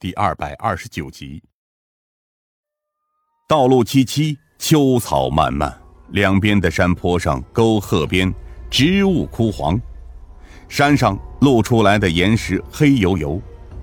[0.00, 1.42] 第二百二十九集。
[3.46, 8.32] 道路萋萋，秋草漫漫，两边的山坡上沟壑边
[8.70, 9.78] 植物枯黄，
[10.70, 13.38] 山上露出来的岩石黑油油，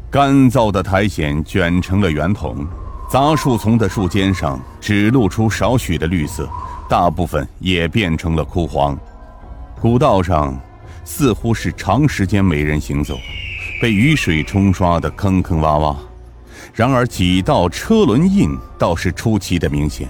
[0.09, 2.65] 干燥的苔藓卷成了圆筒，
[3.07, 6.49] 杂树丛的树尖上只露出少许的绿色，
[6.89, 8.97] 大部分也变成了枯黄。
[9.79, 10.59] 古道上
[11.05, 13.15] 似乎是长时间没人行走。
[13.79, 15.95] 被雨水冲刷的坑坑洼洼，
[16.77, 20.07] 然而几道车轮印倒是出奇的明显。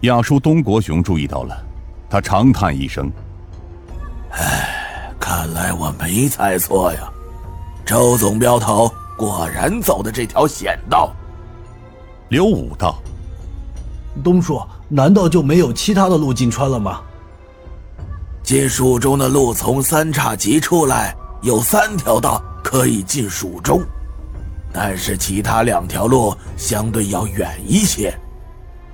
[0.00, 1.54] 亚叔东国雄注意到了，
[2.08, 3.12] 他长叹一声
[4.32, 7.12] ：“唉，看来我没猜错呀，
[7.84, 11.12] 周总镖头果然走的这条险道。”
[12.30, 12.96] 刘武道
[14.24, 14.58] ：“东叔，
[14.88, 17.02] 难道就没有其他的路进川了吗？
[18.42, 23.82] 进蜀中的路从三岔集出来。”有三条道可以进蜀中，
[24.78, 28.14] 但是其他两条路相对要远一些。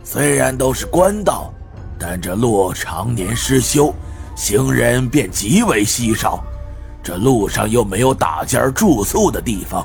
[0.05, 1.53] 虽然都是官道，
[1.99, 3.93] 但这路常年失修，
[4.37, 6.41] 行人便极为稀少。
[7.03, 9.85] 这路上又没有打尖住宿的地方，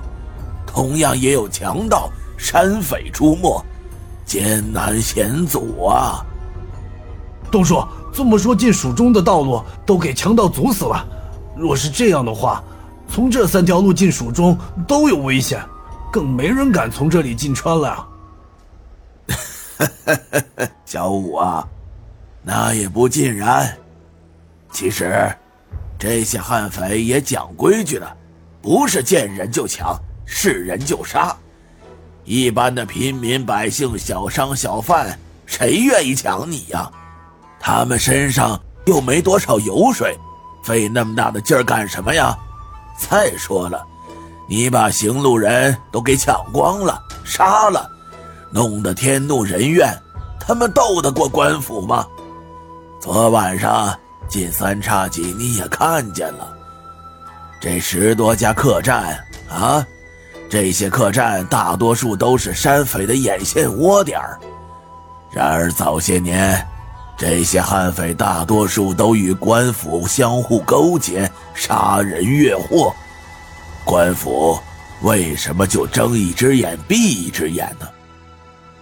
[0.67, 3.59] 同样也有强盗、山匪出没，
[4.23, 6.23] 艰难险阻啊！
[7.49, 11.03] 东叔，这么说，进蜀中的道路都给强盗阻死了。
[11.55, 12.63] 若是这样的话，
[13.09, 14.55] 从这三条路进蜀中
[14.87, 15.59] 都有危险，
[16.11, 18.07] 更没人敢从这里进川了。
[20.85, 21.67] 小五啊，
[22.41, 23.77] 那也不尽然。
[24.71, 25.35] 其实，
[25.97, 28.17] 这些悍匪也讲规矩的，
[28.61, 31.35] 不是见人就抢，是人就杀。
[32.23, 36.91] 一般的平民百姓、小商小贩，谁愿意抢你呀？
[37.59, 40.17] 他们身上又没多少油水。
[40.63, 42.37] 费那么大的劲儿干什么呀？
[42.99, 43.85] 再说了，
[44.47, 47.89] 你把行路人都给抢光了，杀了，
[48.49, 49.93] 弄得天怒人怨，
[50.39, 52.07] 他们斗得过官府吗？
[52.99, 53.93] 昨晚上
[54.29, 56.47] 进三叉戟你也看见了，
[57.61, 59.17] 这十多家客栈
[59.49, 59.85] 啊，
[60.49, 64.39] 这些客栈大多数都是山匪的眼线窝点儿。
[65.29, 66.65] 然而早些年。
[67.19, 72.93] 这些悍匪大多数都与官府相互勾结，杀人越货。
[73.87, 74.59] 官府
[75.01, 77.87] 为什么就睁一只眼闭一只眼呢？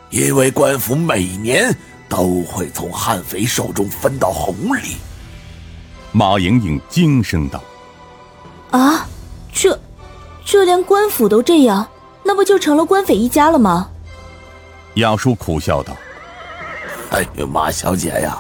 [0.10, 1.72] 因为官府每年
[2.10, 4.98] 都会从悍匪手中分到红利。
[6.12, 7.62] 马莹莹惊声道
[8.72, 9.06] ：“啊，
[9.54, 9.80] 这，
[10.44, 11.88] 这连官府都这样，
[12.24, 13.88] 那不就成了官匪一家了吗？”
[14.96, 15.96] 亚叔苦笑道。
[17.12, 18.40] 哎呦，马小姐呀，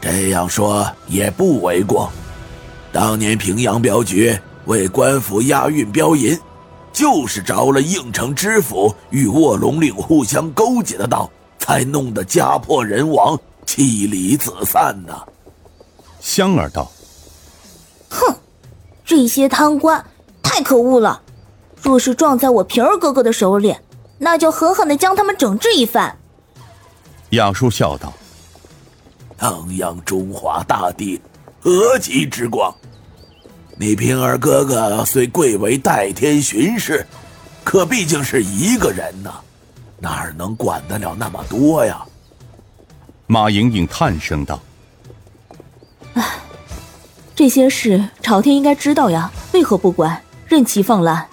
[0.00, 2.12] 这样说也不为过。
[2.92, 4.38] 当年平阳镖局
[4.70, 6.38] 为官府押运镖银，
[6.92, 13.36] 就是着了应城知府与卧龙岭互相勾结的道，才弄得家破人亡、
[13.66, 15.12] 妻离子散呢。
[16.20, 16.88] 香儿道
[18.08, 18.32] ：“哼，
[19.04, 20.04] 这些贪官
[20.40, 21.20] 太可恶了！
[21.82, 23.74] 若是撞在我平儿哥哥的手里，
[24.18, 26.16] 那就狠狠的将他们整治一番。”
[27.30, 28.12] 亚叔笑道
[29.36, 31.20] ：“泱泱中华大地，
[31.60, 32.72] 何其之广！
[33.80, 37.06] 你平儿哥哥虽贵为代天巡视，
[37.64, 39.40] 可毕竟是一个人呐，
[39.98, 42.04] 哪能管得了那么多呀？”
[43.26, 44.60] 马莹莹叹声道
[46.12, 46.22] ：“唉，
[47.34, 51.26] 这些事朝廷应该知道呀，为何不管，任其放滥？”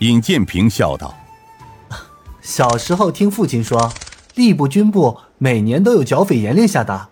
[0.00, 1.14] 尹建平笑道
[2.40, 3.92] ：“小时候听父亲说。”
[4.34, 7.10] 吏部、军部每年都有剿匪严令下达，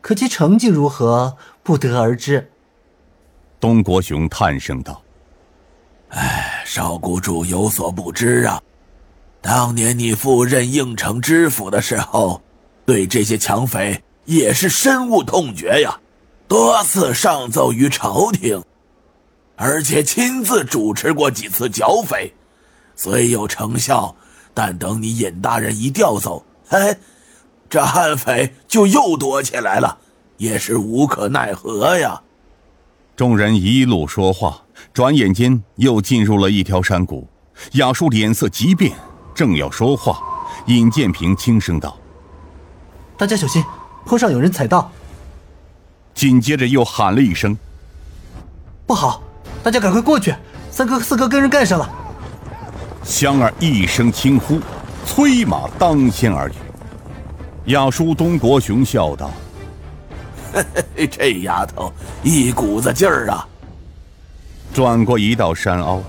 [0.00, 2.50] 可其成绩如何，不得而知。
[3.60, 5.02] 东国雄叹声道
[6.10, 8.62] ：“哎，少谷主有所不知啊，
[9.40, 12.40] 当年你赴任应城知府的时候，
[12.86, 15.98] 对这些强匪也是深恶痛绝呀，
[16.46, 18.62] 多次上奏于朝廷，
[19.56, 22.32] 而且亲自主持过几次剿匪，
[22.94, 24.14] 虽有成效，
[24.54, 26.96] 但等你尹大人一调走。”哎，
[27.68, 29.98] 这悍匪就又躲起来了，
[30.36, 32.22] 也是无可奈何呀。
[33.18, 34.62] 众人一路说话，
[34.92, 37.28] 转眼间又进入了一条山谷。
[37.72, 38.92] 亚叔脸色急变，
[39.34, 40.22] 正要说话，
[40.66, 41.98] 尹建平轻声道
[43.18, 43.64] ：“大家小心，
[44.06, 44.88] 坡上有人踩到。”
[46.14, 47.58] 紧接着又喊了一声
[48.86, 49.20] ：“不好，
[49.64, 50.32] 大家赶快过去！
[50.70, 51.90] 三哥、四哥跟人干上了。”
[53.02, 54.60] 香儿一声轻呼。
[55.04, 56.58] 催马当先而去，
[57.72, 59.47] 亚叔东国雄笑道：“嘿嘿，
[61.10, 61.92] 这丫头
[62.22, 63.46] 一股子劲儿啊！”
[64.74, 66.02] 转过一道山凹，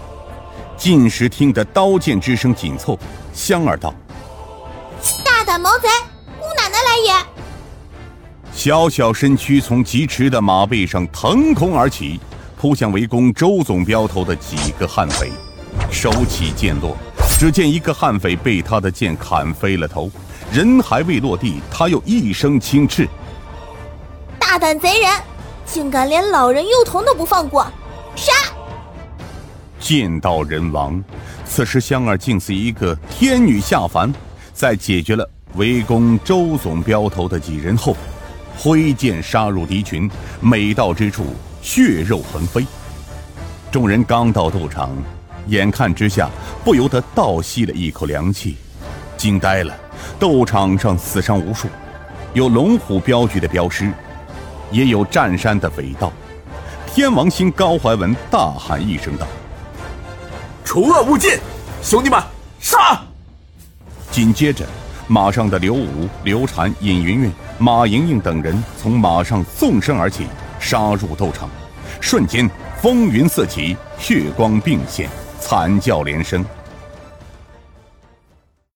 [0.77, 2.97] 尽时听得刀剑之声紧凑。
[3.33, 3.93] 香儿道
[5.23, 5.87] ：“大胆毛贼，
[6.39, 7.25] 姑奶奶来也！”
[8.51, 12.19] 小小身躯从疾驰的马背上腾空而起，
[12.57, 15.31] 扑向围攻周总镖头的几个悍匪。
[15.89, 16.97] 手起剑落，
[17.39, 20.11] 只见一个悍匪被他的剑砍飞了头，
[20.51, 23.07] 人还未落地，他又一声轻斥
[24.51, 25.11] ：“大胆贼人，
[25.63, 27.71] 竟敢连老人幼童都不放过，
[28.15, 28.33] 杀！”
[29.79, 30.99] 剑到人亡。
[31.45, 34.11] 此时香儿竟似一个天女下凡，
[34.51, 37.95] 在解决了围攻周总镖头的几人后。
[38.57, 40.09] 挥剑杀入敌群，
[40.39, 41.27] 每到之处
[41.61, 42.65] 血肉横飞。
[43.71, 44.89] 众人刚到斗场，
[45.45, 46.27] 眼看之下，
[46.65, 48.57] 不由得倒吸了一口凉气，
[49.15, 49.77] 惊呆了。
[50.19, 51.67] 斗场上死伤无数，
[52.33, 53.93] 有龙虎镖局的镖师，
[54.71, 56.11] 也有占山的匪盗。
[56.87, 59.27] 天王星高怀文大喊一声道
[60.65, 61.31] ：“除恶务尽，
[61.81, 62.21] 兄弟们，
[62.59, 63.01] 杀！”
[64.11, 64.65] 紧接着。
[65.11, 70.27] 马上的刘武、刘禅、尹云云、马莹莹等人从马上纵身而起，
[70.59, 71.49] 杀入斗场。
[71.99, 72.47] 瞬间，
[72.79, 76.45] 风云四起，血光并现，惨叫连声。